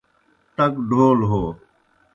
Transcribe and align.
ٹک 0.55 0.73
ڈھول 0.89 1.17
ہو 1.29 1.43